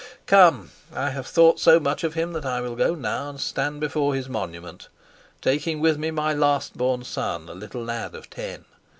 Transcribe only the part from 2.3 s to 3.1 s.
that I will go